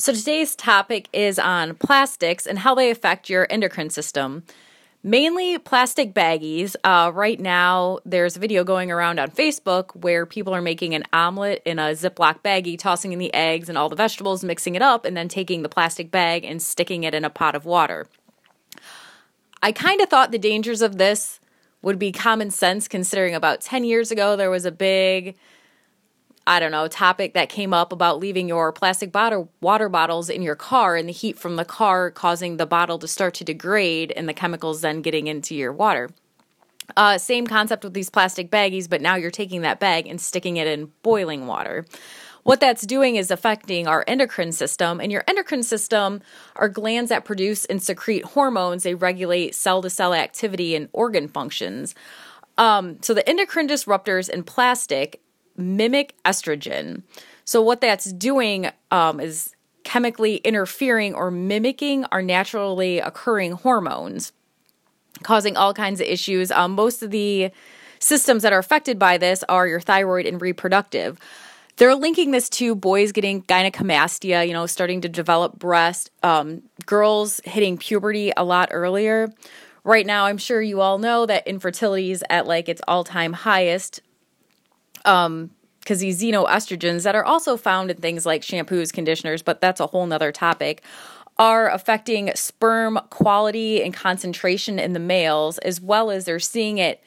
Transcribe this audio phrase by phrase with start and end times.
[0.00, 4.44] So today's topic is on plastics and how they affect your endocrine system.
[5.02, 6.76] Mainly plastic baggies.
[6.84, 11.02] Uh, right now, there's a video going around on Facebook where people are making an
[11.12, 14.82] omelet in a Ziploc baggie, tossing in the eggs and all the vegetables, mixing it
[14.82, 18.06] up, and then taking the plastic bag and sticking it in a pot of water.
[19.64, 21.40] I kind of thought the dangers of this
[21.82, 25.36] would be common sense considering about 10 years ago there was a big
[26.48, 30.40] I don't know, topic that came up about leaving your plastic bottle water bottles in
[30.40, 34.14] your car and the heat from the car causing the bottle to start to degrade
[34.16, 36.08] and the chemicals then getting into your water.
[36.96, 40.56] Uh, same concept with these plastic baggies, but now you're taking that bag and sticking
[40.56, 41.84] it in boiling water.
[42.44, 46.22] What that's doing is affecting our endocrine system, and your endocrine system
[46.56, 48.84] are glands that produce and secrete hormones.
[48.84, 51.94] They regulate cell to cell activity and organ functions.
[52.56, 55.20] Um, so, the endocrine disruptors in plastic
[55.58, 57.02] mimic estrogen.
[57.44, 64.32] So, what that's doing um, is chemically interfering or mimicking our naturally occurring hormones,
[65.22, 66.50] causing all kinds of issues.
[66.50, 67.50] Um, most of the
[67.98, 71.18] systems that are affected by this are your thyroid and reproductive.
[71.76, 77.40] They're linking this to boys getting gynecomastia, you know, starting to develop breast, um, girls
[77.44, 79.32] hitting puberty a lot earlier.
[79.84, 83.32] Right now, I'm sure you all know that infertility is at like its all time
[83.32, 84.02] highest
[85.04, 89.80] um, because these xenoestrogens that are also found in things like shampoos, conditioners, but that's
[89.80, 90.82] a whole nother topic,
[91.38, 97.02] are affecting sperm quality and concentration in the males, as well as they're seeing it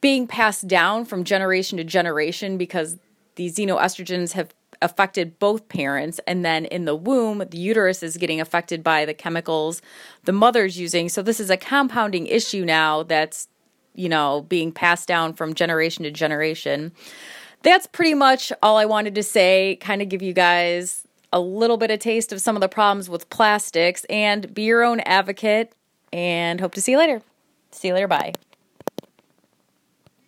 [0.00, 2.96] being passed down from generation to generation because
[3.34, 6.18] these xenoestrogens have affected both parents.
[6.26, 9.82] And then in the womb the uterus is getting affected by the chemicals
[10.24, 11.08] the mother's using.
[11.08, 13.48] So this is a compounding issue now that's
[13.94, 16.92] you know being passed down from generation to generation
[17.62, 21.76] that's pretty much all I wanted to say, kind of give you guys a little
[21.76, 25.72] bit of taste of some of the problems with plastics and be your own advocate
[26.12, 27.22] and hope to see you later.
[27.70, 28.08] See you later.
[28.08, 28.34] Bye.